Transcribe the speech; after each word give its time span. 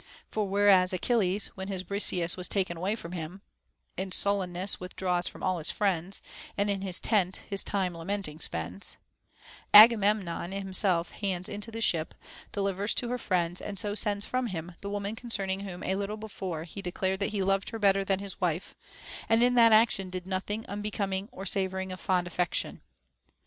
For 0.31 0.47
whereas 0.49 0.93
Achilles, 0.93 1.49
when 1.53 1.67
his 1.67 1.83
Briseis 1.83 2.35
was 2.35 2.47
taken 2.49 2.75
away 2.75 2.95
from 2.95 3.11
him, 3.11 3.43
In 3.97 4.11
sullenness 4.11 4.79
withdraws 4.79 5.27
from 5.27 5.43
all 5.43 5.59
his 5.59 5.69
friends, 5.69 6.23
And 6.57 6.71
in 6.71 6.81
his 6.81 6.99
tent 6.99 7.41
his 7.47 7.63
time 7.63 7.93
lamenting 7.95 8.39
spends; 8.39 8.97
Agamemnon 9.75 10.53
himself 10.53 11.11
hands 11.11 11.47
into 11.47 11.69
the 11.69 11.81
ship, 11.81 12.15
delivers 12.51 12.95
to 12.95 13.09
her 13.09 13.19
friends, 13.19 13.61
and 13.61 13.77
so 13.77 13.93
sends 13.93 14.25
from 14.25 14.47
him, 14.47 14.71
the 14.81 14.89
woman 14.89 15.15
concerning 15.15 15.59
whom 15.59 15.83
a 15.83 15.93
little 15.93 16.17
before 16.17 16.63
he 16.63 16.81
declared 16.81 17.19
that 17.19 17.29
he 17.29 17.43
loved 17.43 17.69
her 17.69 17.77
better 17.77 18.03
than 18.03 18.17
his 18.17 18.41
wife; 18.41 18.75
and 19.29 19.43
in 19.43 19.53
that 19.53 19.71
action 19.71 20.09
did 20.09 20.25
nothing 20.25 20.63
unbecom 20.63 21.13
ing 21.13 21.29
or 21.31 21.45
savoring 21.45 21.91
of 21.91 21.99
fond 21.99 22.25
affection. 22.25 22.81